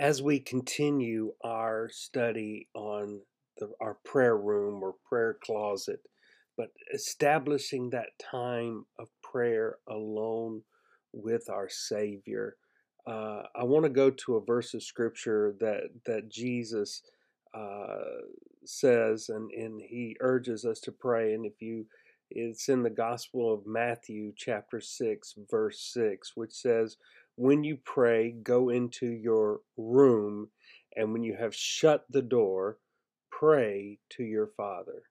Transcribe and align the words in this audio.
as 0.00 0.22
we 0.22 0.40
continue 0.40 1.30
our 1.44 1.90
study 1.92 2.66
on 2.74 3.20
the, 3.58 3.70
our 3.82 3.98
prayer 4.02 4.38
room 4.38 4.82
or 4.82 4.94
prayer 5.06 5.36
closet, 5.44 6.00
but 6.56 6.70
establishing 6.94 7.90
that 7.90 8.08
time 8.18 8.86
of 8.98 9.08
prayer 9.22 9.76
alone 9.86 10.62
with 11.12 11.50
our 11.50 11.68
Savior, 11.68 12.56
uh, 13.06 13.42
I 13.54 13.64
want 13.64 13.84
to 13.84 13.90
go 13.90 14.08
to 14.10 14.36
a 14.36 14.44
verse 14.44 14.72
of 14.72 14.82
Scripture 14.82 15.54
that 15.60 15.90
that 16.06 16.30
Jesus 16.30 17.02
uh, 17.54 18.22
says, 18.64 19.28
and 19.28 19.50
and 19.50 19.82
He 19.82 20.16
urges 20.20 20.64
us 20.64 20.80
to 20.80 20.92
pray. 20.92 21.34
And 21.34 21.44
if 21.44 21.60
you, 21.60 21.84
it's 22.30 22.70
in 22.70 22.82
the 22.82 22.90
Gospel 22.90 23.52
of 23.52 23.66
Matthew, 23.66 24.32
chapter 24.34 24.80
six, 24.80 25.34
verse 25.50 25.78
six, 25.78 26.32
which 26.36 26.52
says 26.52 26.96
when 27.40 27.64
you 27.64 27.78
pray, 27.82 28.32
go 28.42 28.68
into 28.68 29.06
your 29.06 29.60
room, 29.78 30.50
and 30.94 31.10
when 31.10 31.22
you 31.22 31.34
have 31.40 31.54
shut 31.54 32.04
the 32.10 32.20
door, 32.20 32.76
pray 33.30 33.98
to 34.10 34.22
your 34.22 34.48
Father. 34.58 35.04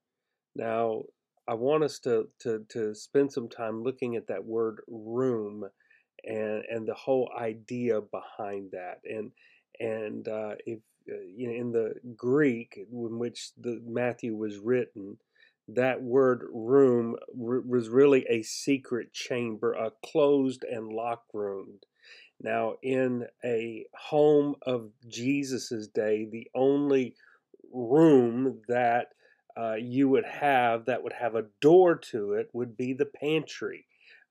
Now, 0.55 1.05
I 1.47 1.55
want 1.55 1.83
us 1.83 1.97
to, 2.01 2.27
to, 2.41 2.67
to 2.69 2.93
spend 2.93 3.33
some 3.33 3.49
time 3.49 3.81
looking 3.81 4.15
at 4.15 4.27
that 4.27 4.45
word 4.45 4.81
room 4.87 5.65
and, 6.23 6.63
and 6.69 6.87
the 6.87 6.93
whole 6.93 7.31
idea 7.35 7.99
behind 7.99 8.73
that. 8.73 8.99
And, 9.09 9.31
and 9.79 10.27
uh, 10.27 10.53
if 10.67 10.81
uh, 11.11 11.15
you 11.35 11.47
know, 11.47 11.55
in 11.55 11.71
the 11.71 11.93
Greek 12.15 12.77
in 12.77 13.17
which 13.17 13.53
the 13.59 13.81
Matthew 13.83 14.35
was 14.35 14.59
written, 14.59 15.17
that 15.67 16.03
word 16.03 16.43
room 16.53 17.15
was 17.33 17.89
really 17.89 18.23
a 18.29 18.43
secret 18.43 19.13
chamber, 19.13 19.73
a 19.73 19.91
closed 20.05 20.63
and 20.63 20.93
locked 20.93 21.33
room. 21.33 21.79
Now, 22.41 22.75
in 22.81 23.27
a 23.43 23.85
home 23.93 24.55
of 24.61 24.91
Jesus's 25.07 25.87
day, 25.87 26.25
the 26.25 26.49
only 26.55 27.15
room 27.71 28.61
that 28.67 29.09
uh, 29.57 29.75
you 29.75 30.07
would 30.09 30.25
have 30.25 30.85
that 30.85 31.03
would 31.03 31.13
have 31.13 31.35
a 31.35 31.47
door 31.59 31.95
to 31.95 32.33
it 32.33 32.49
would 32.53 32.77
be 32.77 32.93
the 32.93 33.05
pantry. 33.05 33.85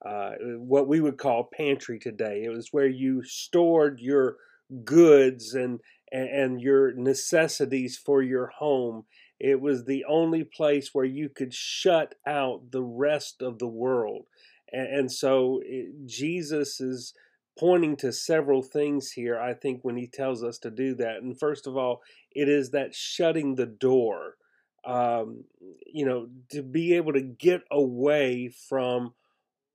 Uh, 0.04 0.32
what 0.58 0.86
we 0.86 1.00
would 1.00 1.18
call 1.18 1.50
pantry 1.52 1.98
today. 1.98 2.44
It 2.44 2.50
was 2.50 2.72
where 2.72 2.86
you 2.86 3.24
stored 3.24 3.98
your 4.00 4.36
goods 4.84 5.54
and, 5.54 5.80
and 6.12 6.60
your 6.60 6.92
necessities 6.94 7.98
for 7.98 8.22
your 8.22 8.46
home. 8.46 9.04
It 9.40 9.60
was 9.60 9.84
the 9.84 10.04
only 10.04 10.44
place 10.44 10.94
where 10.94 11.04
you 11.04 11.28
could 11.28 11.52
shut 11.52 12.14
out 12.26 12.70
the 12.70 12.82
rest 12.82 13.42
of 13.42 13.58
the 13.58 13.68
world. 13.68 14.26
And, 14.72 14.86
and 14.86 15.12
so 15.12 15.60
it, 15.64 16.06
Jesus 16.06 16.80
is 16.80 17.12
pointing 17.58 17.96
to 17.96 18.12
several 18.12 18.62
things 18.62 19.12
here, 19.12 19.38
I 19.38 19.54
think, 19.54 19.80
when 19.82 19.96
he 19.96 20.06
tells 20.06 20.44
us 20.44 20.58
to 20.60 20.70
do 20.70 20.94
that. 20.96 21.22
And 21.22 21.38
first 21.38 21.66
of 21.66 21.76
all, 21.76 22.02
it 22.30 22.48
is 22.48 22.70
that 22.70 22.94
shutting 22.94 23.54
the 23.54 23.66
door, 23.66 24.36
um, 24.84 25.44
you 25.86 26.06
know, 26.06 26.28
to 26.50 26.62
be 26.62 26.94
able 26.94 27.12
to 27.12 27.20
get 27.20 27.62
away 27.70 28.48
from 28.68 29.14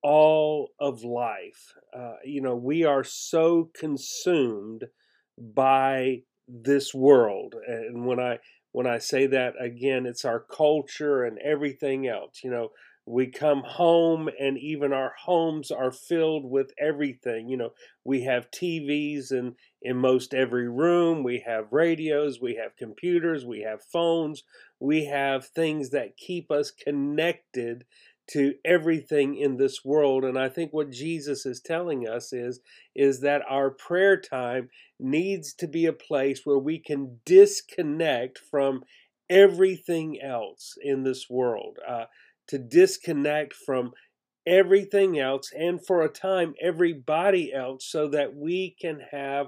all 0.02 0.70
of 0.80 1.04
life. 1.04 1.74
Uh, 1.96 2.16
you 2.24 2.42
know, 2.42 2.56
we 2.56 2.84
are 2.84 3.04
so 3.04 3.70
consumed 3.74 4.86
by 5.38 6.24
this 6.48 6.94
world. 6.94 7.56
And 7.68 8.06
when 8.06 8.20
I 8.20 8.40
when 8.72 8.88
I 8.88 8.98
say 8.98 9.28
that 9.28 9.54
again, 9.60 10.06
it's 10.06 10.26
our 10.26 10.40
culture 10.40 11.24
and 11.24 11.38
everything 11.40 12.08
else. 12.08 12.42
You 12.44 12.52
know, 12.52 12.72
we 13.06 13.28
come 13.28 13.64
home 13.66 14.30
and 14.40 14.58
even 14.58 14.94
our 14.94 15.14
homes 15.26 15.72
are 15.72 15.92
filled 15.92 16.50
with 16.50 16.72
everything 16.80 17.50
you 17.50 17.58
know 17.58 17.72
we 18.04 18.24
have 18.24 18.50
tvs 18.52 19.32
in 19.32 19.56
in 19.82 19.98
most 19.98 20.34
every 20.34 20.70
room 20.70 21.24
we 21.24 21.44
have 21.46 21.72
radios 21.72 22.40
we 22.42 22.56
have 22.56 22.76
computers 22.78 23.46
we 23.46 23.62
have 23.62 23.84
phones 23.84 24.44
we 24.80 25.06
have 25.06 25.46
things 25.46 25.90
that 25.90 26.18
keep 26.18 26.50
us 26.52 26.72
connected 26.72 27.86
to 28.26 28.54
everything 28.64 29.36
in 29.36 29.58
this 29.58 29.84
world. 29.84 30.24
And 30.24 30.40
i 30.40 30.48
think 30.48 30.72
what 30.72 30.90
jesus 30.90 31.46
is 31.46 31.60
telling 31.60 32.08
us 32.08 32.32
is 32.32 32.62
is 32.96 33.20
that 33.20 33.42
our 33.50 33.70
prayer 33.70 34.20
time 34.20 34.70
needs 35.00 35.54
to 35.56 35.68
be 35.68 35.86
a 35.86 35.94
place 35.94 36.42
where 36.46 36.58
we 36.58 36.80
can 36.80 37.20
disconnect 37.26 38.40
from 38.40 38.84
everything 39.30 40.22
else 40.22 40.78
in 40.82 41.04
this 41.04 41.30
world. 41.30 41.80
Uh, 41.88 42.06
to 42.48 42.58
disconnect 42.58 43.54
from 43.54 43.92
everything 44.46 45.20
else 45.20 45.52
and 45.58 45.86
for 45.86 46.02
a 46.02 46.10
time 46.10 46.54
everybody 46.62 47.54
else 47.54 47.86
so 47.90 48.08
that 48.10 48.36
we 48.36 48.76
can 48.82 49.00
have 49.12 49.48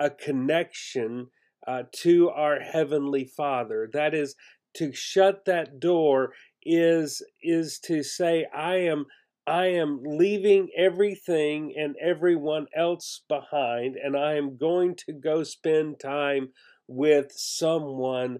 a 0.00 0.10
connection 0.10 1.28
uh, 1.66 1.84
to 1.92 2.28
our 2.30 2.58
heavenly 2.58 3.24
father. 3.24 3.88
That 3.92 4.14
is 4.14 4.34
to 4.74 4.92
shut 4.92 5.44
that 5.46 5.80
door 5.80 6.32
is 6.64 7.22
is 7.42 7.78
to 7.80 8.02
say 8.02 8.46
i 8.54 8.76
am 8.76 9.04
i 9.46 9.66
am 9.66 10.00
leaving 10.04 10.68
everything 10.76 11.74
and 11.76 11.96
everyone 12.00 12.66
else 12.76 13.22
behind 13.28 13.96
and 13.96 14.16
i 14.16 14.34
am 14.34 14.56
going 14.56 14.94
to 14.94 15.12
go 15.12 15.42
spend 15.42 15.98
time 15.98 16.48
with 16.86 17.32
someone 17.32 18.38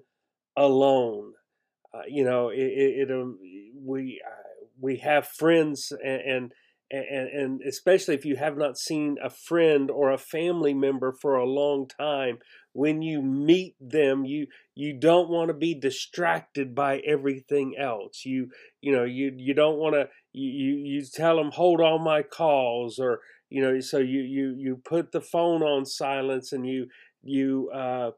alone 0.57 1.33
uh, 1.95 2.03
you 2.09 2.25
know, 2.25 2.49
it, 2.49 2.59
it, 2.59 3.09
it 3.09 3.11
um, 3.11 3.39
we 3.77 4.21
uh, 4.27 4.67
we 4.81 4.97
have 4.99 5.27
friends 5.27 5.93
and, 6.05 6.53
and 6.91 7.29
and 7.29 7.63
especially 7.63 8.15
if 8.15 8.25
you 8.25 8.37
have 8.37 8.57
not 8.59 8.77
seen 8.77 9.17
a 9.23 9.31
friend 9.31 9.91
or 9.91 10.11
a 10.11 10.19
family 10.19 10.75
member 10.75 11.13
for 11.13 11.37
a 11.37 11.47
long 11.49 11.89
time 11.89 12.39
when 12.75 13.01
you 13.01 13.23
meet 13.23 13.75
them 13.81 14.25
you 14.27 14.47
you 14.75 14.93
don't 14.99 15.31
want 15.31 15.49
to 15.49 15.55
be 15.55 15.75
distracted 15.75 16.75
by 16.75 16.99
everything 16.99 17.75
else. 17.79 18.23
You 18.25 18.51
you 18.81 18.93
know 18.93 19.05
you 19.05 19.33
you 19.37 19.55
don't 19.55 19.79
want 19.79 19.95
to 19.95 20.09
you 20.33 20.75
you 20.75 21.03
tell 21.13 21.37
them 21.37 21.51
hold 21.53 21.81
all 21.81 21.99
my 21.99 22.23
calls 22.23 22.99
or 22.99 23.21
you 23.49 23.63
know 23.63 23.81
so 23.81 23.99
you 23.99 24.21
you 24.21 24.55
you 24.59 24.77
put 24.85 25.13
the 25.13 25.21
phone 25.21 25.63
on 25.63 25.87
silence 25.87 26.53
and 26.53 26.67
you 26.67 26.89
you 27.23 27.71
uh 27.75 28.11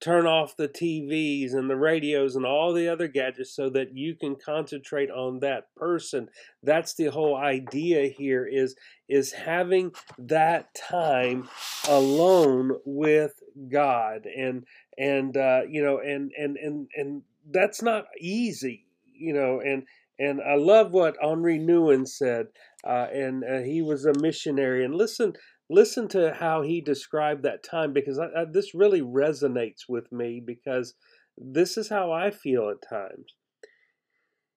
turn 0.00 0.26
off 0.26 0.56
the 0.56 0.68
TVs 0.68 1.54
and 1.54 1.68
the 1.68 1.76
radios 1.76 2.36
and 2.36 2.46
all 2.46 2.72
the 2.72 2.88
other 2.88 3.08
gadgets 3.08 3.54
so 3.54 3.68
that 3.70 3.96
you 3.96 4.14
can 4.14 4.36
concentrate 4.36 5.10
on 5.10 5.40
that 5.40 5.74
person. 5.76 6.28
That's 6.62 6.94
the 6.94 7.06
whole 7.06 7.36
idea 7.36 8.08
here 8.08 8.46
is 8.46 8.76
is 9.08 9.32
having 9.32 9.92
that 10.18 10.74
time 10.74 11.48
alone 11.88 12.72
with 12.84 13.32
God 13.70 14.26
and 14.26 14.64
and 14.96 15.36
uh, 15.36 15.62
you 15.68 15.82
know 15.82 15.98
and 15.98 16.30
and 16.38 16.56
and 16.56 16.88
and 16.94 17.22
that's 17.50 17.82
not 17.82 18.06
easy, 18.20 18.86
you 19.14 19.32
know, 19.32 19.60
and 19.60 19.84
and 20.18 20.40
I 20.40 20.56
love 20.56 20.90
what 20.92 21.16
Henri 21.22 21.58
Nouwen 21.58 22.06
said, 22.06 22.48
uh, 22.84 23.06
and 23.12 23.44
uh, 23.44 23.58
he 23.60 23.82
was 23.82 24.04
a 24.04 24.18
missionary. 24.18 24.84
And 24.84 24.94
listen, 24.94 25.34
listen 25.70 26.08
to 26.08 26.34
how 26.34 26.62
he 26.62 26.80
described 26.80 27.42
that 27.42 27.62
time 27.62 27.92
because 27.92 28.18
I, 28.18 28.26
I, 28.26 28.44
this 28.50 28.74
really 28.74 29.00
resonates 29.00 29.82
with 29.88 30.10
me 30.10 30.42
because 30.44 30.94
this 31.36 31.76
is 31.76 31.88
how 31.88 32.10
I 32.12 32.30
feel 32.30 32.70
at 32.70 32.88
times. 32.88 33.34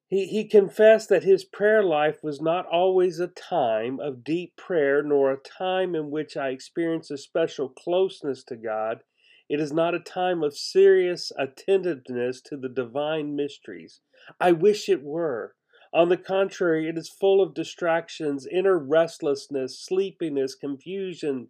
He, 0.07 0.25
he 0.27 0.47
confessed 0.47 1.09
that 1.09 1.23
his 1.23 1.45
prayer 1.45 1.83
life 1.83 2.19
was 2.21 2.41
not 2.41 2.65
always 2.65 3.19
a 3.19 3.27
time 3.27 3.99
of 3.99 4.23
deep 4.23 4.55
prayer 4.57 5.01
nor 5.01 5.31
a 5.31 5.37
time 5.37 5.95
in 5.95 6.11
which 6.11 6.35
I 6.35 6.49
experienced 6.49 7.11
a 7.11 7.17
special 7.17 7.69
closeness 7.69 8.43
to 8.45 8.57
God. 8.57 9.03
It 9.49 9.59
is 9.59 9.71
not 9.71 9.95
a 9.95 9.99
time 9.99 10.43
of 10.43 10.57
serious 10.57 11.31
attentiveness 11.37 12.41
to 12.43 12.57
the 12.57 12.69
divine 12.69 13.35
mysteries. 13.35 14.01
I 14.39 14.51
wish 14.51 14.89
it 14.89 15.03
were. 15.03 15.55
On 15.93 16.07
the 16.07 16.17
contrary, 16.17 16.87
it 16.87 16.97
is 16.97 17.09
full 17.09 17.41
of 17.41 17.53
distractions, 17.53 18.47
inner 18.47 18.77
restlessness, 18.77 19.77
sleepiness, 19.77 20.55
confusion, 20.55 21.49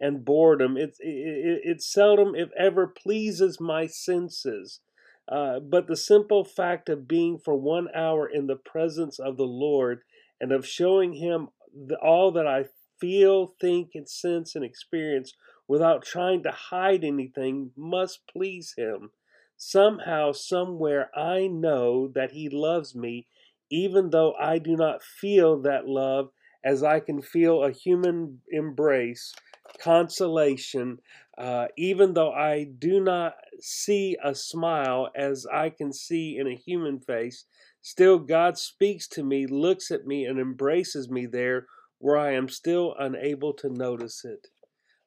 and 0.00 0.24
boredom. 0.24 0.76
It, 0.78 0.96
it, 0.98 1.60
it 1.62 1.82
seldom, 1.82 2.34
if 2.34 2.48
ever, 2.58 2.86
pleases 2.86 3.60
my 3.60 3.86
senses. 3.86 4.80
Uh, 5.28 5.60
but 5.60 5.86
the 5.86 5.96
simple 5.96 6.44
fact 6.44 6.88
of 6.88 7.06
being 7.06 7.38
for 7.38 7.54
one 7.54 7.88
hour 7.94 8.26
in 8.26 8.46
the 8.46 8.56
presence 8.56 9.18
of 9.18 9.36
the 9.36 9.44
Lord 9.44 10.02
and 10.40 10.52
of 10.52 10.66
showing 10.66 11.12
Him 11.14 11.48
the, 11.72 11.96
all 11.96 12.32
that 12.32 12.46
I 12.46 12.64
feel, 12.98 13.46
think, 13.46 13.90
and 13.94 14.08
sense 14.08 14.54
and 14.54 14.64
experience 14.64 15.34
without 15.68 16.04
trying 16.04 16.42
to 16.42 16.50
hide 16.50 17.04
anything 17.04 17.70
must 17.76 18.26
please 18.26 18.74
Him. 18.76 19.10
Somehow, 19.56 20.32
somewhere, 20.32 21.10
I 21.16 21.46
know 21.46 22.08
that 22.08 22.32
He 22.32 22.48
loves 22.48 22.94
me 22.96 23.26
even 23.72 24.10
though 24.10 24.34
I 24.34 24.58
do 24.58 24.76
not 24.76 25.02
feel 25.02 25.60
that 25.62 25.88
love 25.88 26.30
as 26.64 26.84
I 26.84 27.00
can 27.00 27.22
feel 27.22 27.64
a 27.64 27.72
human 27.72 28.40
embrace, 28.50 29.34
consolation, 29.80 30.98
uh, 31.38 31.66
even 31.76 32.14
though 32.14 32.32
I 32.32 32.64
do 32.64 33.00
not 33.00 33.34
see 33.60 34.16
a 34.22 34.34
smile 34.34 35.08
as 35.16 35.46
I 35.52 35.70
can 35.70 35.92
see 35.92 36.36
in 36.38 36.46
a 36.46 36.54
human 36.54 37.00
face, 37.00 37.46
still 37.80 38.18
God 38.18 38.58
speaks 38.58 39.08
to 39.08 39.24
me, 39.24 39.46
looks 39.46 39.90
at 39.90 40.06
me, 40.06 40.26
and 40.26 40.38
embraces 40.38 41.10
me 41.10 41.26
there 41.26 41.66
where 41.98 42.18
I 42.18 42.32
am 42.32 42.48
still 42.48 42.94
unable 42.98 43.54
to 43.54 43.70
notice 43.70 44.24
it. 44.24 44.48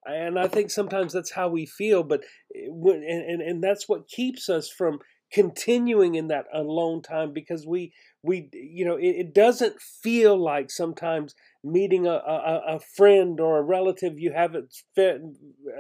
and 0.06 0.40
I 0.40 0.48
think 0.48 0.70
sometimes 0.72 1.14
that's 1.14 1.32
how 1.32 1.50
we 1.50 1.66
feel. 1.66 2.04
But 2.04 2.22
eh, 2.56 2.68
and 2.68 3.04
and, 3.04 3.42
and 3.42 3.64
that's 3.64 3.90
what 3.90 4.08
keeps 4.08 4.50
us 4.50 4.70
from 4.70 5.00
continuing 5.32 6.16
in 6.16 6.28
that 6.28 6.46
alone 6.54 7.02
time 7.02 7.34
because 7.34 7.66
we 7.66 7.92
we 8.24 8.50
you 8.54 8.86
know 8.86 8.96
it, 8.96 9.16
it 9.18 9.34
doesn't 9.34 9.82
feel 9.82 10.38
like 10.38 10.70
sometimes 10.70 11.36
meeting 11.64 12.06
a, 12.06 12.12
a, 12.12 12.62
a, 12.76 12.80
friend 12.80 13.40
or 13.40 13.58
a 13.58 13.64
relative 13.64 14.20
you 14.20 14.32
haven't 14.32 14.72
fit, 14.94 15.20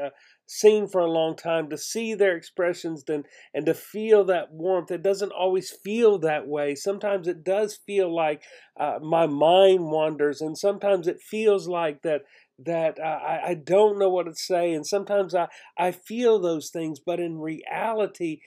uh, 0.03 0.09
seen 0.47 0.87
for 0.87 0.99
a 0.99 1.09
long 1.11 1.35
time 1.35 1.69
to 1.69 1.77
see 1.77 2.15
their 2.15 2.35
expressions 2.35 3.03
and 3.07 3.25
and 3.53 3.65
to 3.67 3.73
feel 3.73 4.23
that 4.25 4.51
warmth. 4.51 4.91
It 4.91 5.03
doesn't 5.03 5.31
always 5.31 5.69
feel 5.69 6.17
that 6.19 6.47
way. 6.47 6.73
Sometimes 6.75 7.27
it 7.27 7.43
does 7.43 7.79
feel 7.85 8.13
like 8.13 8.41
uh, 8.79 8.99
my 9.01 9.27
mind 9.27 9.91
wanders 9.91 10.41
and 10.41 10.57
sometimes 10.57 11.07
it 11.07 11.21
feels 11.21 11.67
like 11.67 12.01
that 12.01 12.21
that 12.57 12.99
uh, 12.99 13.03
I, 13.03 13.49
I 13.49 13.53
don't 13.55 13.99
know 13.99 14.09
what 14.09 14.27
to 14.27 14.35
say 14.35 14.73
and 14.73 14.85
sometimes 14.85 15.35
I, 15.35 15.47
I 15.77 15.91
feel 15.91 16.39
those 16.39 16.69
things 16.69 16.99
but 17.05 17.19
in 17.19 17.39
reality 17.39 18.39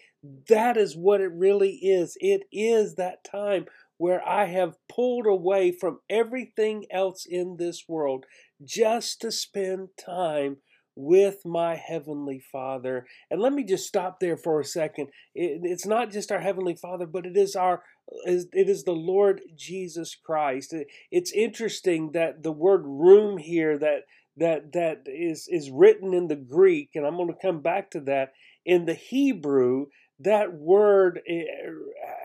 that 0.48 0.76
is 0.76 0.96
what 0.96 1.20
it 1.20 1.30
really 1.32 1.76
is 1.76 2.16
it 2.20 2.42
is 2.50 2.94
that 2.94 3.24
time 3.24 3.66
where 3.98 4.26
I 4.26 4.46
have 4.46 4.76
pulled 4.88 5.26
away 5.26 5.72
from 5.72 5.98
everything 6.08 6.86
else 6.90 7.26
in 7.28 7.56
this 7.58 7.84
world 7.88 8.24
just 8.64 9.20
to 9.20 9.32
spend 9.32 9.88
time 10.02 10.58
with 10.94 11.44
my 11.44 11.76
Heavenly 11.76 12.40
Father. 12.40 13.06
And 13.30 13.40
let 13.40 13.52
me 13.52 13.64
just 13.64 13.86
stop 13.86 14.18
there 14.18 14.36
for 14.36 14.60
a 14.60 14.64
second. 14.64 15.08
It, 15.34 15.60
it's 15.62 15.86
not 15.86 16.10
just 16.10 16.32
our 16.32 16.40
Heavenly 16.40 16.74
Father, 16.74 17.06
but 17.06 17.26
it 17.26 17.36
is 17.36 17.54
our 17.54 17.82
it 18.24 18.68
is 18.68 18.84
the 18.84 18.92
Lord 18.92 19.42
Jesus 19.56 20.14
Christ. 20.14 20.74
It's 21.10 21.32
interesting 21.32 22.12
that 22.12 22.42
the 22.42 22.52
word 22.52 22.82
room 22.84 23.38
here 23.38 23.78
that 23.78 24.02
that 24.36 24.72
that 24.72 25.02
is 25.06 25.48
is 25.48 25.70
written 25.70 26.14
in 26.14 26.28
the 26.28 26.36
Greek, 26.36 26.90
and 26.94 27.06
I'm 27.06 27.16
going 27.16 27.28
to 27.28 27.40
come 27.40 27.60
back 27.60 27.90
to 27.92 28.00
that 28.02 28.32
in 28.64 28.84
the 28.86 28.94
Hebrew. 28.94 29.86
That 30.20 30.52
word 30.54 31.20
eh, 31.28 31.44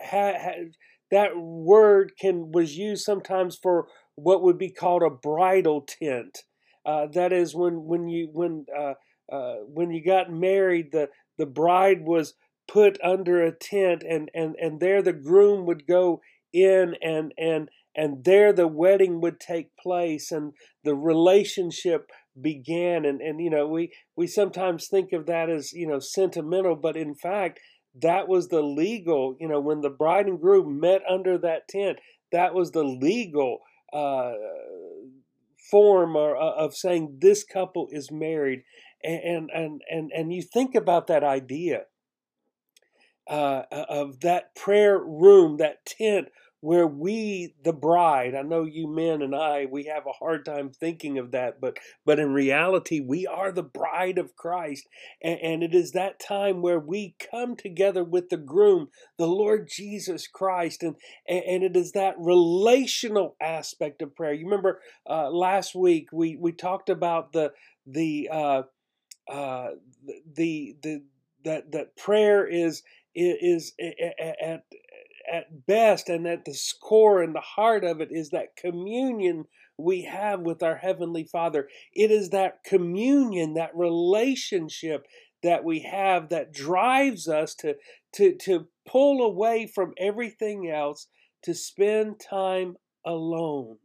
ha, 0.04 0.32
ha, 0.40 0.52
that 1.10 1.36
word 1.36 2.12
can 2.18 2.52
was 2.52 2.76
used 2.76 3.04
sometimes 3.04 3.58
for 3.60 3.86
what 4.14 4.42
would 4.42 4.58
be 4.58 4.70
called 4.70 5.02
a 5.02 5.10
bridal 5.10 5.82
tent. 5.82 6.38
Uh, 6.86 7.06
that 7.12 7.32
is 7.32 7.54
when 7.54 7.84
when 7.84 8.08
you 8.08 8.28
when 8.32 8.66
uh, 8.76 8.94
uh, 9.32 9.56
when 9.66 9.90
you 9.90 10.04
got 10.04 10.30
married, 10.30 10.92
the 10.92 11.08
the 11.38 11.46
bride 11.46 12.04
was 12.04 12.34
put 12.66 12.98
under 13.02 13.42
a 13.42 13.52
tent, 13.52 14.02
and 14.08 14.30
and 14.34 14.56
and 14.60 14.80
there 14.80 15.02
the 15.02 15.12
groom 15.12 15.66
would 15.66 15.86
go 15.86 16.20
in, 16.52 16.94
and 17.02 17.32
and 17.38 17.68
and 17.96 18.24
there 18.24 18.52
the 18.52 18.68
wedding 18.68 19.20
would 19.20 19.40
take 19.40 19.76
place, 19.76 20.30
and 20.30 20.52
the 20.82 20.94
relationship 20.94 22.10
began. 22.40 23.04
And 23.04 23.20
and 23.20 23.40
you 23.40 23.50
know 23.50 23.66
we 23.66 23.92
we 24.16 24.26
sometimes 24.26 24.88
think 24.88 25.12
of 25.12 25.26
that 25.26 25.50
as 25.50 25.72
you 25.72 25.86
know 25.86 25.98
sentimental, 25.98 26.76
but 26.76 26.96
in 26.96 27.14
fact 27.14 27.60
that 28.00 28.28
was 28.28 28.48
the 28.48 28.62
legal. 28.62 29.36
You 29.38 29.48
know 29.48 29.60
when 29.60 29.80
the 29.80 29.90
bride 29.90 30.26
and 30.26 30.40
groom 30.40 30.80
met 30.80 31.02
under 31.08 31.38
that 31.38 31.68
tent, 31.68 31.98
that 32.32 32.54
was 32.54 32.72
the 32.72 32.84
legal. 32.84 33.60
Uh, 33.92 34.32
form 35.70 36.14
or, 36.14 36.36
uh, 36.36 36.50
of 36.56 36.74
saying 36.74 37.18
this 37.20 37.42
couple 37.42 37.88
is 37.90 38.10
married 38.10 38.62
and 39.04 39.50
and 39.52 39.82
and 39.90 40.10
and 40.12 40.32
you 40.32 40.42
think 40.42 40.74
about 40.74 41.06
that 41.06 41.22
idea 41.22 41.82
uh, 43.28 43.62
of 43.70 44.20
that 44.20 44.54
prayer 44.54 44.98
room 44.98 45.56
that 45.58 45.84
tent 45.86 46.28
where 46.60 46.86
we 46.86 47.54
the 47.62 47.72
bride 47.72 48.34
i 48.34 48.40
know 48.40 48.64
you 48.64 48.86
men 48.86 49.20
and 49.20 49.34
i 49.34 49.66
we 49.70 49.84
have 49.84 50.06
a 50.06 50.12
hard 50.12 50.44
time 50.46 50.70
thinking 50.70 51.18
of 51.18 51.30
that 51.30 51.60
but 51.60 51.76
but 52.06 52.18
in 52.18 52.32
reality 52.32 53.00
we 53.00 53.26
are 53.26 53.52
the 53.52 53.62
bride 53.62 54.16
of 54.16 54.34
christ 54.34 54.88
and, 55.22 55.38
and, 55.42 55.62
it 55.62 55.74
is 55.74 55.92
that 55.92 56.18
time 56.18 56.62
where 56.62 56.80
we 56.80 57.14
come 57.30 57.54
together 57.54 58.02
with 58.02 58.30
the 58.30 58.36
groom 58.38 58.88
the 59.18 59.26
lord 59.26 59.68
jesus 59.70 60.26
christ 60.26 60.82
and 60.82 60.96
and 61.26 61.62
it 61.62 61.76
is 61.76 61.92
that 61.92 62.14
relational 62.18 63.36
aspect 63.40 64.02
of 64.02 64.14
prayer. 64.14 64.32
You 64.32 64.44
remember 64.44 64.80
uh, 65.08 65.30
last 65.30 65.74
week 65.74 66.08
we 66.12 66.36
we 66.36 66.52
talked 66.52 66.90
about 66.90 67.32
the 67.32 67.52
the 67.86 68.28
uh, 68.30 68.62
uh, 69.30 69.70
the 70.34 70.76
the 70.82 71.02
that 71.44 71.72
that 71.72 71.96
prayer 71.96 72.46
is 72.46 72.82
is, 73.14 73.72
at 73.78 74.64
at 75.32 75.66
best 75.66 76.08
and 76.08 76.26
at 76.26 76.44
the 76.44 76.56
core 76.82 77.22
and 77.22 77.34
the 77.34 77.40
heart 77.40 77.84
of 77.84 78.00
it 78.00 78.08
is 78.10 78.30
that 78.30 78.56
communion 78.56 79.44
we 79.76 80.02
have 80.02 80.40
with 80.40 80.62
our 80.62 80.76
Heavenly 80.76 81.24
Father. 81.24 81.68
It 81.92 82.10
is 82.10 82.30
that 82.30 82.62
communion, 82.64 83.54
that 83.54 83.74
relationship 83.74 85.06
that 85.42 85.64
we 85.64 85.80
have 85.80 86.28
that 86.28 86.52
drives 86.52 87.28
us 87.28 87.54
to, 87.56 87.74
to, 88.14 88.34
to 88.36 88.68
pull 88.86 89.22
away 89.24 89.66
from 89.66 89.92
everything 89.98 90.70
else 90.70 91.08
to 91.42 91.54
spend 91.54 92.20
time 92.20 92.76
alone. 93.04 93.78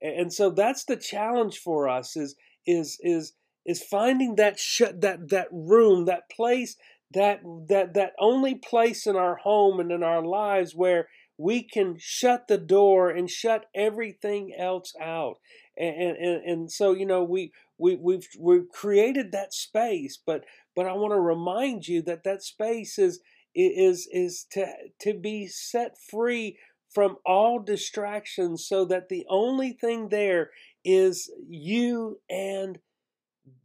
And 0.00 0.32
so 0.32 0.50
that's 0.50 0.84
the 0.84 0.96
challenge 0.96 1.58
for 1.58 1.88
us 1.88 2.16
is 2.16 2.36
is 2.66 2.98
is 3.00 3.32
is 3.66 3.82
finding 3.82 4.36
that 4.36 4.58
shut 4.58 5.00
that 5.00 5.30
that 5.30 5.48
room, 5.50 6.04
that 6.04 6.30
place 6.30 6.76
that 7.12 7.40
that 7.68 7.94
that 7.94 8.12
only 8.18 8.54
place 8.54 9.06
in 9.06 9.16
our 9.16 9.36
home 9.36 9.80
and 9.80 9.90
in 9.90 10.02
our 10.02 10.22
lives 10.22 10.74
where 10.74 11.08
we 11.38 11.62
can 11.62 11.96
shut 11.98 12.48
the 12.48 12.58
door 12.58 13.10
and 13.10 13.30
shut 13.30 13.66
everything 13.74 14.54
else 14.58 14.92
out. 15.00 15.36
And 15.76 16.16
and, 16.16 16.44
and 16.44 16.72
so 16.72 16.92
you 16.92 17.06
know 17.06 17.22
we 17.22 17.52
we 17.78 17.96
we've 17.96 18.26
we've 18.38 18.68
created 18.72 19.32
that 19.32 19.54
space 19.54 20.18
but 20.24 20.44
but 20.74 20.86
I 20.86 20.92
want 20.92 21.12
to 21.12 21.20
remind 21.20 21.86
you 21.86 22.02
that 22.02 22.24
that 22.24 22.42
space 22.42 22.98
is 22.98 23.20
is 23.54 24.08
is 24.12 24.46
to 24.52 24.66
to 25.00 25.14
be 25.14 25.46
set 25.46 25.96
free 26.10 26.58
from 26.90 27.16
all 27.24 27.58
distractions 27.60 28.66
so 28.66 28.84
that 28.86 29.08
the 29.08 29.24
only 29.28 29.72
thing 29.72 30.08
there 30.08 30.50
is 30.84 31.30
you 31.48 32.20
and 32.30 32.78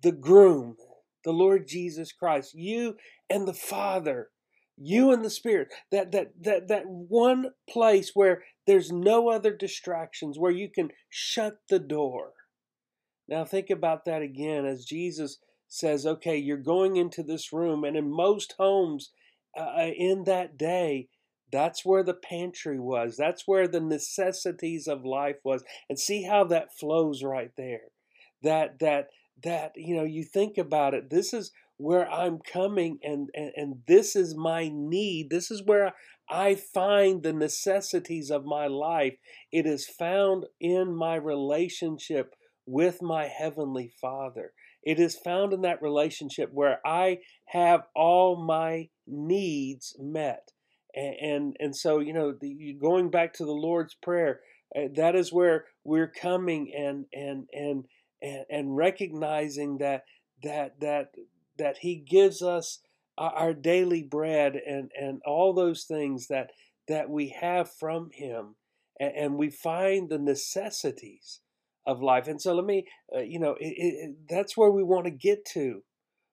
the 0.02 0.12
groom 0.12 0.76
the 1.24 1.34
Lord 1.34 1.68
Jesus 1.68 2.12
Christ, 2.12 2.54
you 2.54 2.98
and 3.30 3.48
the 3.48 3.54
Father, 3.54 4.30
you 4.78 5.12
and 5.12 5.24
the 5.24 5.30
Spirit. 5.30 5.70
That 5.92 6.12
that 6.12 6.32
that 6.42 6.68
that 6.68 6.84
one 6.86 7.52
place 7.70 8.12
where 8.14 8.44
there's 8.68 8.92
no 8.92 9.30
other 9.30 9.56
distractions, 9.56 10.38
where 10.38 10.52
you 10.52 10.70
can 10.70 10.90
shut 11.10 11.58
the 11.70 11.80
door. 11.80 12.34
Now 13.28 13.46
think 13.46 13.70
about 13.70 14.06
that 14.06 14.22
again 14.22 14.66
as 14.66 14.86
Jesus 14.86 15.40
says, 15.68 16.06
"Okay, 16.06 16.38
you're 16.38 16.58
going 16.58 16.98
into 16.98 17.24
this 17.24 17.54
room," 17.54 17.84
and 17.84 17.96
in 17.96 18.12
most 18.12 18.56
homes 18.58 19.12
uh, 19.58 19.62
uh 19.62 19.92
in 19.96 20.24
that 20.26 20.58
day. 20.58 21.10
That's 21.52 21.86
where 21.86 22.02
the 22.02 22.16
pantry 22.16 22.80
was. 22.80 23.16
That's 23.16 23.48
where 23.48 23.68
the 23.68 23.80
necessities 23.80 24.88
of 24.88 25.06
life 25.06 25.36
was. 25.44 25.64
And 25.88 26.00
see 26.00 26.24
how 26.24 26.46
that 26.46 26.76
flows 26.76 27.22
right 27.24 27.52
there. 27.56 27.92
That 28.42 28.80
that 28.80 29.10
that 29.42 29.72
you 29.76 29.96
know 29.96 30.04
you 30.04 30.24
think 30.24 30.58
about 30.58 30.94
it 30.94 31.10
this 31.10 31.34
is 31.34 31.52
where 31.78 32.10
i'm 32.12 32.40
coming 32.40 33.00
and, 33.04 33.30
and 33.34 33.52
and 33.56 33.76
this 33.88 34.16
is 34.16 34.36
my 34.36 34.70
need 34.72 35.30
this 35.30 35.50
is 35.50 35.64
where 35.66 35.94
i 36.30 36.56
find 36.56 37.24
the 37.24 37.34
necessities 37.34 38.30
of 38.30 38.46
my 38.46 38.68
life. 38.68 39.16
It 39.52 39.66
is 39.66 39.88
found 39.88 40.46
in 40.60 40.96
my 40.96 41.16
relationship 41.16 42.36
with 42.66 43.02
my 43.02 43.28
heavenly 43.28 43.92
father. 44.02 44.54
It 44.84 45.00
is 45.00 45.18
found 45.18 45.54
in 45.54 45.62
that 45.62 45.82
relationship 45.82 46.50
where 46.54 46.80
i 46.86 47.20
have 47.48 47.84
all 47.96 48.36
my 48.36 48.90
needs 49.08 49.96
met. 50.00 50.52
And 50.96 51.16
and, 51.22 51.58
and 51.60 51.76
so 51.76 52.00
you 52.00 52.14
know 52.14 52.34
the, 52.40 52.78
going 52.82 53.10
back 53.10 53.34
to 53.36 53.46
the 53.46 53.52
lord's 53.52 53.96
prayer 53.96 54.42
uh, 54.76 54.88
that 54.96 55.16
is 55.16 55.34
where 55.34 55.66
we're 55.84 56.12
coming 56.12 56.72
and 56.76 57.06
and 57.14 57.48
and 57.52 57.86
and, 58.24 58.46
and 58.50 58.76
recognizing 58.76 59.78
that 59.80 60.06
that 60.42 60.80
that 60.80 61.12
that 61.58 61.78
he 61.80 61.96
gives 61.96 62.42
us 62.42 62.80
our 63.18 63.54
daily 63.54 64.02
bread 64.02 64.56
and 64.56 64.90
and 65.00 65.22
all 65.26 65.54
those 65.54 65.84
things 65.84 66.28
that 66.28 66.52
that 66.88 67.10
we 67.10 67.30
have 67.30 67.72
from 67.72 68.10
him 68.12 68.56
and, 69.00 69.16
and 69.16 69.38
we 69.38 69.50
find 69.50 70.10
the 70.10 70.18
necessities 70.18 71.40
of 71.86 72.02
life. 72.02 72.28
And 72.28 72.42
so 72.42 72.56
let 72.56 72.66
me 72.66 72.88
uh, 73.16 73.20
you 73.20 73.40
know 73.40 73.56
it, 73.60 73.74
it, 73.78 74.16
that's 74.30 74.58
where 74.58 74.72
we 74.72 74.84
want 74.84 75.06
to 75.06 75.12
get 75.12 75.46
to. 75.54 75.84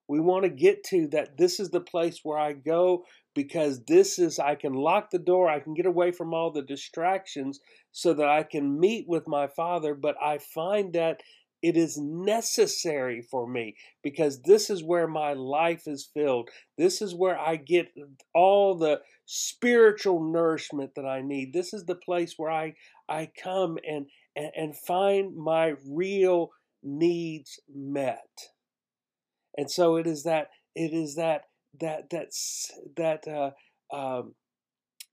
We 0.09 0.21
want 0.21 0.43
to 0.45 0.51
get 0.51 0.83
to 0.85 1.07
that 1.09 1.37
this 1.37 1.61
is 1.61 1.71
the 1.71 1.81
place 1.81 2.21
where 2.25 2.39
i 2.39 2.53
go 2.53 3.05
because 3.33 3.85
this 3.85 4.19
is 4.19 4.41
i 4.41 4.57
can 4.57 4.73
lock 4.73 5.11
the 5.11 5.21
door 5.21 5.49
i 5.49 5.61
can 5.61 5.73
get 5.73 5.87
away 5.87 6.11
from 6.11 6.35
all 6.35 6.51
the 6.51 6.63
distractions 6.63 7.61
so 7.93 8.13
that 8.15 8.29
i 8.29 8.43
can 8.43 8.81
meet 8.81 9.07
with 9.07 9.29
my 9.29 9.47
father 9.47 9.95
but 9.95 10.17
i 10.21 10.37
find 10.39 10.95
that 10.95 11.21
it 11.63 11.77
is 11.77 11.99
necessary 11.99 13.21
for 13.21 13.47
me 13.47 13.77
because 14.03 14.43
this 14.43 14.71
is 14.71 14.83
where 14.83 15.07
my 15.07 15.35
life 15.35 15.87
is 15.87 16.09
filled. 16.13 16.49
This 16.79 17.03
is 17.03 17.15
where 17.15 17.39
I 17.39 17.57
get 17.57 17.93
all 18.35 18.77
the 18.77 19.01
spiritual 19.27 20.23
nourishment 20.23 20.93
that 20.97 21.05
I 21.05 21.21
need. 21.21 21.53
This 21.53 21.75
is 21.75 21.85
the 21.85 21.95
place 21.95 22.35
where 22.37 22.51
I, 22.51 22.75
I 23.09 23.31
come 23.43 23.79
and, 23.87 24.07
and, 24.35 24.51
and 24.57 24.77
find 24.77 25.37
my 25.37 25.75
real 25.87 26.51
needs 26.83 27.61
met. 27.73 28.29
And 29.57 29.71
so 29.71 29.97
it 29.97 30.07
is 30.07 30.23
that 30.23 30.49
it 30.75 30.95
is 30.95 31.17
that 31.17 31.43
that 31.81 32.09
that's 32.11 32.71
that 32.97 33.27
uh, 33.29 33.51
um, 33.95 34.35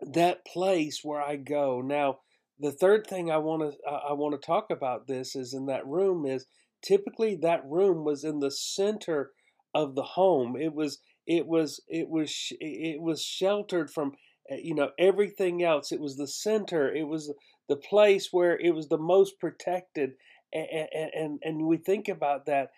that 0.01 0.45
place 0.45 1.01
where 1.03 1.21
I 1.21 1.35
go. 1.35 1.81
Now, 1.81 2.19
the 2.59 2.71
third 2.71 3.05
thing 3.07 3.31
I 3.31 3.37
want 3.37 3.61
to 3.61 3.77
uh, 3.89 4.01
I 4.09 4.13
want 4.13 4.39
to 4.39 4.45
talk 4.45 4.71
about 4.71 5.07
this 5.07 5.35
is 5.35 5.53
in 5.53 5.65
that 5.67 5.85
room 5.85 6.25
is 6.25 6.45
typically 6.81 7.35
that 7.35 7.65
room 7.65 8.03
was 8.03 8.23
in 8.23 8.39
the 8.39 8.51
center 8.51 9.31
of 9.73 9.95
the 9.95 10.03
home. 10.03 10.55
It 10.55 10.73
was 10.73 10.99
it 11.25 11.45
was 11.47 11.81
it 11.87 12.09
was 12.09 12.51
it 12.59 13.01
was 13.01 13.23
sheltered 13.23 13.91
from 13.91 14.13
eh, 14.49 14.59
you 14.63 14.75
know 14.75 14.91
everything 14.97 15.63
else. 15.63 15.91
It 15.91 15.99
was 16.01 16.17
the 16.17 16.27
center. 16.27 16.91
It 16.93 17.07
was 17.07 17.31
the 17.69 17.75
place 17.75 18.29
where 18.31 18.57
it 18.59 18.73
was 18.73 18.87
the 18.89 18.97
most 18.97 19.39
protected. 19.39 20.13
And 20.53 21.11
and, 21.13 21.39
and 21.43 21.67
we 21.67 21.77
think 21.77 22.07
about 22.07 22.45
that 22.45 22.71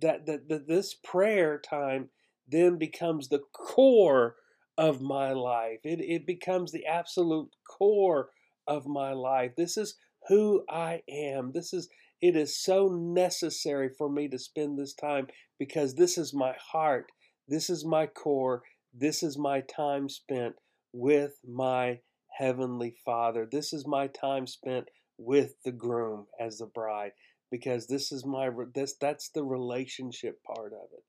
that 0.00 0.26
that, 0.26 0.48
that 0.48 0.68
this 0.68 0.94
prayer 0.94 1.58
time 1.58 2.10
then 2.46 2.78
becomes 2.78 3.28
the 3.28 3.42
core 3.52 4.36
of 4.76 5.00
my 5.00 5.32
life. 5.32 5.80
It, 5.84 6.00
it 6.00 6.26
becomes 6.26 6.70
the 6.70 6.86
absolute 6.86 7.50
core 7.68 8.30
of 8.68 8.86
my 8.86 9.12
life. 9.12 9.52
This 9.56 9.76
is 9.76 9.96
who 10.28 10.64
I 10.68 11.02
am. 11.08 11.52
This 11.52 11.72
is 11.72 11.88
it 12.20 12.36
is 12.36 12.60
so 12.60 12.88
necessary 12.88 13.90
for 13.96 14.10
me 14.10 14.28
to 14.28 14.38
spend 14.38 14.78
this 14.78 14.92
time 14.92 15.28
because 15.58 15.94
this 15.94 16.18
is 16.18 16.34
my 16.34 16.54
heart. 16.72 17.12
This 17.46 17.70
is 17.70 17.84
my 17.84 18.06
core. 18.06 18.62
This 18.92 19.22
is 19.22 19.38
my 19.38 19.60
time 19.60 20.08
spent 20.08 20.56
with 20.92 21.34
my 21.46 22.00
heavenly 22.36 22.94
Father. 23.04 23.48
This 23.50 23.72
is 23.72 23.86
my 23.86 24.08
time 24.08 24.46
spent 24.46 24.88
with 25.16 25.54
the 25.64 25.72
groom 25.72 26.26
as 26.40 26.58
the 26.58 26.66
bride 26.66 27.12
because 27.50 27.86
this 27.86 28.12
is 28.12 28.24
my 28.24 28.50
this 28.74 28.94
that's 29.00 29.30
the 29.30 29.44
relationship 29.44 30.40
part 30.44 30.72
of 30.72 30.88
it. 30.92 31.04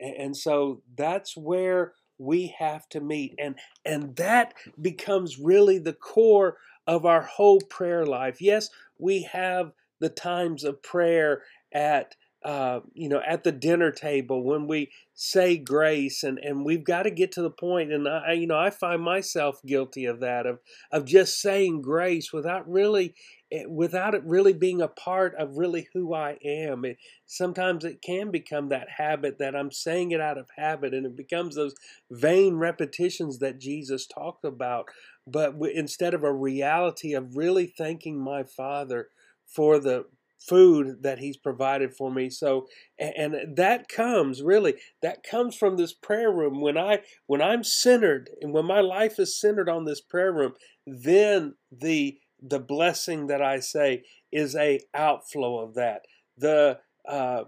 And, 0.00 0.26
and 0.26 0.36
so 0.36 0.82
that's 0.96 1.36
where 1.36 1.94
we 2.18 2.54
have 2.58 2.88
to 2.88 3.00
meet 3.00 3.34
and 3.38 3.54
and 3.84 4.16
that 4.16 4.54
becomes 4.80 5.38
really 5.38 5.78
the 5.78 5.92
core 5.92 6.56
of 6.88 7.06
our 7.06 7.22
whole 7.22 7.60
prayer 7.60 8.04
life 8.04 8.40
yes 8.40 8.68
we 8.98 9.22
have 9.22 9.70
the 10.00 10.08
times 10.08 10.64
of 10.64 10.82
prayer 10.82 11.42
at 11.72 12.16
uh, 12.44 12.80
you 12.94 13.08
know 13.08 13.20
at 13.26 13.42
the 13.42 13.50
dinner 13.52 13.90
table 13.90 14.44
when 14.44 14.68
we 14.68 14.90
say 15.12 15.56
grace 15.56 16.22
and 16.22 16.38
and 16.38 16.64
we've 16.64 16.84
got 16.84 17.02
to 17.02 17.10
get 17.10 17.32
to 17.32 17.42
the 17.42 17.50
point 17.50 17.92
and 17.92 18.08
I 18.08 18.32
you 18.32 18.46
know 18.46 18.58
I 18.58 18.70
find 18.70 19.02
myself 19.02 19.60
guilty 19.66 20.04
of 20.04 20.20
that 20.20 20.46
of 20.46 20.60
of 20.92 21.04
just 21.04 21.40
saying 21.40 21.82
grace 21.82 22.32
without 22.32 22.68
really 22.70 23.14
Eh, 23.50 23.64
without 23.66 24.14
it 24.14 24.22
really 24.24 24.52
being 24.52 24.82
a 24.82 24.88
part 24.88 25.34
of 25.36 25.56
really 25.56 25.88
who 25.94 26.12
I 26.12 26.36
am. 26.44 26.84
It, 26.84 26.98
sometimes 27.26 27.82
it 27.84 28.02
can 28.02 28.30
become 28.30 28.68
that 28.68 28.88
habit 28.98 29.38
that 29.38 29.56
I'm 29.56 29.70
saying 29.70 30.10
it 30.10 30.20
out 30.20 30.36
of 30.36 30.48
habit, 30.56 30.92
and 30.92 31.06
it 31.06 31.16
becomes 31.16 31.54
those 31.54 31.74
vain 32.10 32.56
repetitions 32.56 33.38
that 33.38 33.58
Jesus 33.58 34.06
talked 34.06 34.44
about. 34.44 34.86
But 35.30 35.54
instead 35.74 36.14
of 36.14 36.24
a 36.24 36.32
reality 36.32 37.14
of 37.14 37.36
really 37.36 37.66
thanking 37.66 38.18
my 38.18 38.42
Father 38.42 39.08
for 39.46 39.78
the 39.78 40.06
food 40.38 41.02
that 41.02 41.18
he's 41.18 41.36
provided 41.36 41.92
for 41.92 42.12
me 42.12 42.30
so 42.30 42.64
and 42.96 43.34
that 43.56 43.88
comes 43.88 44.40
really 44.40 44.76
that 45.02 45.24
comes 45.24 45.56
from 45.56 45.76
this 45.76 45.92
prayer 45.92 46.30
room 46.30 46.60
when 46.60 46.78
i 46.78 47.00
when 47.26 47.42
i'm 47.42 47.64
centered 47.64 48.30
and 48.40 48.52
when 48.52 48.64
my 48.64 48.80
life 48.80 49.18
is 49.18 49.36
centered 49.36 49.68
on 49.68 49.84
this 49.84 50.00
prayer 50.00 50.32
room 50.32 50.52
then 50.86 51.54
the 51.72 52.18
the 52.40 52.60
blessing 52.60 53.26
that 53.26 53.42
I 53.42 53.60
say 53.60 54.04
is 54.30 54.54
a 54.54 54.80
outflow 54.94 55.58
of 55.58 55.74
that. 55.74 56.02
The 56.36 56.78
uh, 57.06 57.44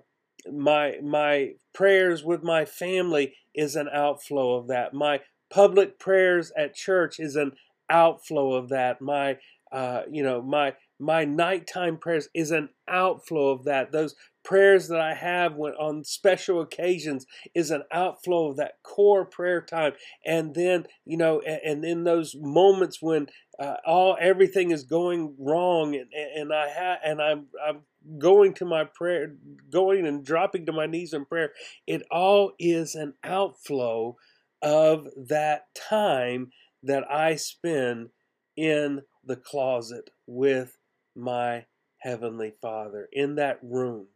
my 0.50 0.96
my 1.02 1.52
prayers 1.72 2.24
with 2.24 2.42
my 2.42 2.64
family 2.64 3.34
is 3.54 3.76
an 3.76 3.88
outflow 3.92 4.56
of 4.56 4.68
that. 4.68 4.94
My 4.94 5.20
public 5.50 5.98
prayers 5.98 6.52
at 6.56 6.74
church 6.74 7.20
is 7.20 7.36
an 7.36 7.52
outflow 7.90 8.54
of 8.54 8.68
that. 8.70 9.00
My 9.00 9.38
uh, 9.72 10.02
you 10.10 10.22
know 10.22 10.40
my 10.40 10.74
my 10.98 11.24
nighttime 11.24 11.96
prayers 11.96 12.28
is 12.34 12.50
an 12.50 12.68
outflow 12.86 13.50
of 13.50 13.64
that. 13.64 13.90
Those 13.90 14.14
prayers 14.44 14.88
that 14.88 15.00
I 15.00 15.14
have 15.14 15.54
when, 15.54 15.72
on 15.74 16.04
special 16.04 16.60
occasions 16.60 17.26
is 17.54 17.70
an 17.70 17.84
outflow 17.92 18.50
of 18.50 18.56
that 18.56 18.74
core 18.82 19.24
prayer 19.24 19.60
time. 19.60 19.92
And 20.24 20.54
then, 20.54 20.86
you 21.04 21.16
know, 21.16 21.40
and, 21.40 21.60
and 21.64 21.84
in 21.84 22.04
those 22.04 22.34
moments 22.38 23.00
when 23.00 23.28
uh, 23.58 23.76
all 23.86 24.16
everything 24.20 24.70
is 24.70 24.84
going 24.84 25.34
wrong, 25.38 25.94
and, 25.94 26.08
and 26.12 26.52
I 26.52 26.68
have, 26.68 26.98
and 27.04 27.20
I'm 27.20 27.46
I'm 27.66 27.80
going 28.18 28.54
to 28.54 28.64
my 28.64 28.84
prayer, 28.84 29.34
going 29.70 30.06
and 30.06 30.24
dropping 30.24 30.66
to 30.66 30.72
my 30.72 30.86
knees 30.86 31.12
in 31.12 31.24
prayer. 31.26 31.52
It 31.86 32.02
all 32.10 32.52
is 32.58 32.94
an 32.94 33.14
outflow 33.22 34.16
of 34.62 35.08
that 35.28 35.66
time 35.74 36.52
that 36.82 37.10
I 37.10 37.36
spend 37.36 38.10
in 38.56 39.02
the 39.24 39.36
closet 39.36 40.10
with 40.26 40.78
my 41.14 41.66
heavenly 41.98 42.54
Father 42.60 43.08
in 43.12 43.36
that 43.36 43.58
room. 43.62 44.06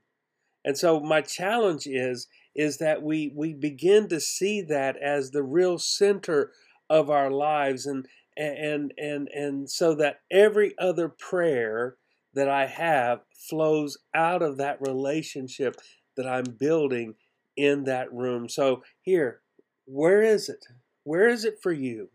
And 0.65 0.79
so 0.79 1.01
my 1.01 1.21
challenge 1.21 1.87
is 1.87 2.27
is 2.55 2.79
that 2.79 3.03
we 3.03 3.33
we 3.35 3.53
begin 3.53 4.09
to 4.09 4.21
see 4.21 4.63
that 4.63 4.97
as 4.97 5.31
the 5.31 5.43
real 5.43 5.79
center 5.79 6.53
of 6.89 7.11
our 7.11 7.31
lives 7.31 7.87
and 7.87 8.07
and 8.37 8.93
and 8.97 9.29
and 9.29 9.71
so 9.71 9.95
that 9.95 10.21
every 10.31 10.75
other 10.79 11.09
prayer 11.09 11.97
that 12.35 12.49
I 12.49 12.67
have 12.67 13.21
flows 13.49 13.99
out 14.15 14.43
of 14.43 14.57
that 14.57 14.81
relationship 14.81 15.77
that 16.17 16.27
I'm 16.27 16.57
building 16.59 17.15
in 17.57 17.85
that 17.85 18.13
room. 18.13 18.49
So 18.49 18.83
here, 19.03 19.41
where 19.85 20.23
is 20.23 20.49
it? 20.49 20.65
Where 21.05 21.29
is 21.29 21.45
it 21.45 21.59
for 21.63 21.73
you? 21.73 22.09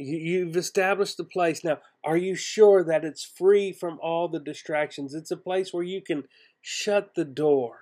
You've 0.00 0.56
established 0.56 1.16
the 1.16 1.24
place. 1.24 1.64
Now, 1.64 1.78
are 2.04 2.16
you 2.16 2.36
sure 2.36 2.84
that 2.84 3.04
it's 3.04 3.24
free 3.24 3.72
from 3.72 3.98
all 4.00 4.28
the 4.28 4.38
distractions? 4.38 5.12
It's 5.12 5.32
a 5.32 5.36
place 5.36 5.72
where 5.72 5.82
you 5.82 6.00
can 6.00 6.24
shut 6.62 7.16
the 7.16 7.24
door 7.24 7.80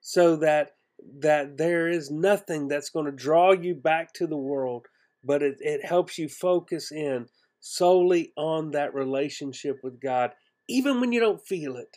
so 0.00 0.36
that 0.36 0.76
that 1.18 1.58
there 1.58 1.88
is 1.88 2.12
nothing 2.12 2.68
that's 2.68 2.90
going 2.90 3.06
to 3.06 3.12
draw 3.12 3.50
you 3.50 3.74
back 3.74 4.12
to 4.14 4.26
the 4.28 4.36
world, 4.36 4.86
but 5.24 5.42
it, 5.42 5.56
it 5.58 5.84
helps 5.84 6.16
you 6.16 6.28
focus 6.28 6.92
in 6.92 7.26
solely 7.58 8.32
on 8.36 8.70
that 8.70 8.94
relationship 8.94 9.80
with 9.82 10.00
God, 10.00 10.30
even 10.68 11.00
when 11.00 11.10
you 11.10 11.18
don't 11.18 11.44
feel 11.44 11.76
it. 11.76 11.96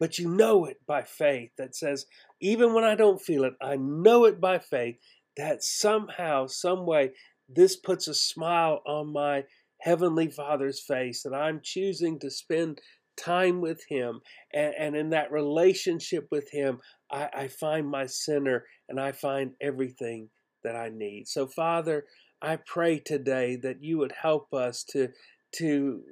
But 0.00 0.18
you 0.18 0.28
know 0.28 0.64
it 0.64 0.78
by 0.84 1.02
faith 1.02 1.50
that 1.58 1.76
says, 1.76 2.06
even 2.40 2.74
when 2.74 2.82
I 2.82 2.96
don't 2.96 3.22
feel 3.22 3.44
it, 3.44 3.54
I 3.62 3.76
know 3.76 4.24
it 4.24 4.40
by 4.40 4.58
faith 4.58 4.96
that 5.36 5.62
somehow, 5.62 6.46
some 6.46 6.86
way, 6.86 7.12
this 7.48 7.76
puts 7.76 8.08
a 8.08 8.14
smile 8.14 8.82
on 8.86 9.12
my 9.12 9.44
Heavenly 9.80 10.30
Father's 10.30 10.80
face 10.80 11.22
that 11.22 11.34
I'm 11.34 11.60
choosing 11.62 12.18
to 12.20 12.30
spend 12.30 12.80
time 13.16 13.60
with 13.60 13.84
Him. 13.88 14.20
And, 14.52 14.74
and 14.78 14.96
in 14.96 15.10
that 15.10 15.30
relationship 15.30 16.28
with 16.30 16.50
Him, 16.50 16.80
I, 17.10 17.28
I 17.34 17.48
find 17.48 17.88
my 17.88 18.06
center 18.06 18.64
and 18.88 18.98
I 18.98 19.12
find 19.12 19.52
everything 19.60 20.30
that 20.62 20.76
I 20.76 20.88
need. 20.88 21.28
So, 21.28 21.46
Father, 21.46 22.04
I 22.40 22.56
pray 22.56 22.98
today 22.98 23.56
that 23.56 23.82
you 23.82 23.98
would 23.98 24.12
help 24.22 24.52
us 24.52 24.84
to, 24.90 25.08
to 25.56 26.02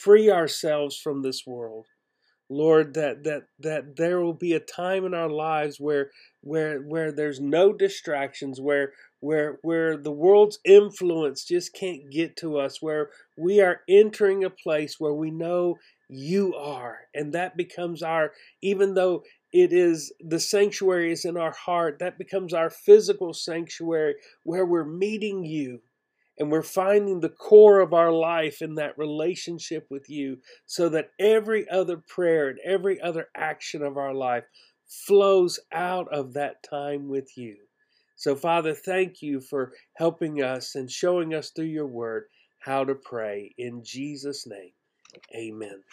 free 0.00 0.30
ourselves 0.30 0.96
from 0.96 1.22
this 1.22 1.46
world. 1.46 1.86
Lord, 2.50 2.94
that 2.94 3.24
that 3.24 3.42
that 3.58 3.96
there 3.96 4.20
will 4.20 4.32
be 4.32 4.54
a 4.54 4.60
time 4.60 5.04
in 5.04 5.12
our 5.12 5.28
lives 5.28 5.78
where 5.78 6.10
where 6.40 6.80
where 6.80 7.12
there's 7.12 7.40
no 7.40 7.74
distractions, 7.74 8.58
where 8.58 8.94
where 9.20 9.58
where 9.62 9.96
the 9.96 10.12
world's 10.12 10.58
influence 10.64 11.44
just 11.44 11.74
can't 11.74 12.10
get 12.10 12.36
to 12.36 12.58
us 12.58 12.80
where 12.80 13.10
we 13.36 13.60
are 13.60 13.80
entering 13.88 14.44
a 14.44 14.50
place 14.50 14.96
where 14.98 15.14
we 15.14 15.30
know 15.30 15.76
you 16.08 16.54
are 16.54 16.98
and 17.14 17.32
that 17.32 17.56
becomes 17.56 18.02
our 18.02 18.32
even 18.62 18.94
though 18.94 19.22
it 19.52 19.72
is 19.72 20.12
the 20.20 20.40
sanctuary 20.40 21.12
is 21.12 21.24
in 21.24 21.36
our 21.36 21.52
heart 21.52 21.98
that 21.98 22.18
becomes 22.18 22.54
our 22.54 22.70
physical 22.70 23.34
sanctuary 23.34 24.14
where 24.44 24.64
we're 24.64 24.84
meeting 24.84 25.44
you 25.44 25.80
and 26.38 26.52
we're 26.52 26.62
finding 26.62 27.20
the 27.20 27.28
core 27.28 27.80
of 27.80 27.92
our 27.92 28.12
life 28.12 28.62
in 28.62 28.76
that 28.76 28.96
relationship 28.96 29.86
with 29.90 30.08
you 30.08 30.38
so 30.66 30.88
that 30.88 31.10
every 31.18 31.68
other 31.68 31.96
prayer 31.96 32.48
and 32.48 32.58
every 32.64 33.00
other 33.00 33.26
action 33.36 33.82
of 33.82 33.96
our 33.96 34.14
life 34.14 34.44
flows 34.86 35.58
out 35.72 36.06
of 36.12 36.34
that 36.34 36.62
time 36.62 37.08
with 37.08 37.36
you 37.36 37.56
so, 38.18 38.34
Father, 38.34 38.74
thank 38.74 39.22
you 39.22 39.40
for 39.40 39.72
helping 39.94 40.42
us 40.42 40.74
and 40.74 40.90
showing 40.90 41.34
us 41.34 41.50
through 41.50 41.66
your 41.66 41.86
word 41.86 42.24
how 42.58 42.84
to 42.84 42.96
pray. 42.96 43.54
In 43.56 43.84
Jesus' 43.84 44.44
name, 44.44 44.72
amen. 45.36 45.84